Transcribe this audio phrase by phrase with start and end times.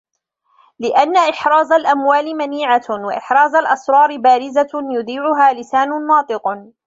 [0.79, 6.69] لِأَنَّ إحْرَازَ الْأَمْوَالِ مَنِيعَةٌ وَإِحْرَازَ الْأَسْرَارِ بَارِزَةٌ يُذِيعُهَا لِسَانٌ نَاطِقٌ